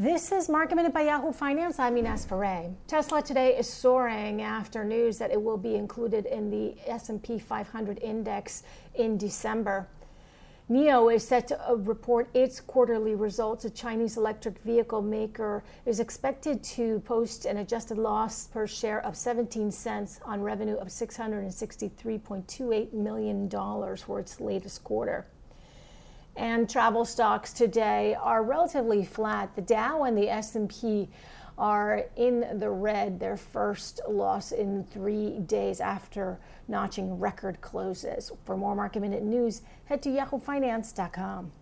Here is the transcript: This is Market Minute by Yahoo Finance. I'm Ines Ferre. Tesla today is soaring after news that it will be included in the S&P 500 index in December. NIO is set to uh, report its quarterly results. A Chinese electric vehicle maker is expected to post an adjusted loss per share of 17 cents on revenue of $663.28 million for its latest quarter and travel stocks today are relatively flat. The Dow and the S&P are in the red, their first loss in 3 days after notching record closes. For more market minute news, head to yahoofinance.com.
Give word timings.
This 0.00 0.32
is 0.32 0.48
Market 0.48 0.76
Minute 0.76 0.94
by 0.94 1.02
Yahoo 1.02 1.30
Finance. 1.30 1.78
I'm 1.78 1.98
Ines 1.98 2.24
Ferre. 2.24 2.70
Tesla 2.86 3.20
today 3.20 3.58
is 3.58 3.68
soaring 3.68 4.40
after 4.40 4.82
news 4.82 5.18
that 5.18 5.30
it 5.30 5.42
will 5.42 5.58
be 5.58 5.74
included 5.74 6.24
in 6.24 6.48
the 6.48 6.74
S&P 6.86 7.38
500 7.38 7.98
index 7.98 8.62
in 8.94 9.18
December. 9.18 9.86
NIO 10.70 11.14
is 11.14 11.28
set 11.28 11.48
to 11.48 11.68
uh, 11.68 11.74
report 11.74 12.30
its 12.32 12.62
quarterly 12.62 13.14
results. 13.14 13.66
A 13.66 13.70
Chinese 13.70 14.16
electric 14.16 14.56
vehicle 14.60 15.02
maker 15.02 15.62
is 15.84 16.00
expected 16.00 16.64
to 16.64 17.00
post 17.00 17.44
an 17.44 17.58
adjusted 17.58 17.98
loss 17.98 18.46
per 18.46 18.66
share 18.66 19.04
of 19.04 19.14
17 19.14 19.70
cents 19.70 20.18
on 20.24 20.40
revenue 20.40 20.76
of 20.76 20.88
$663.28 20.88 22.94
million 22.94 23.50
for 23.50 24.18
its 24.18 24.40
latest 24.40 24.82
quarter 24.82 25.26
and 26.40 26.70
travel 26.70 27.04
stocks 27.04 27.52
today 27.52 28.16
are 28.18 28.42
relatively 28.42 29.04
flat. 29.04 29.54
The 29.54 29.60
Dow 29.60 30.04
and 30.04 30.16
the 30.16 30.30
S&P 30.30 31.10
are 31.58 32.06
in 32.16 32.58
the 32.58 32.70
red, 32.70 33.20
their 33.20 33.36
first 33.36 34.00
loss 34.08 34.52
in 34.52 34.84
3 34.84 35.40
days 35.40 35.82
after 35.82 36.40
notching 36.66 37.18
record 37.18 37.60
closes. 37.60 38.32
For 38.46 38.56
more 38.56 38.74
market 38.74 39.00
minute 39.00 39.22
news, 39.22 39.60
head 39.84 40.02
to 40.04 40.08
yahoofinance.com. 40.08 41.52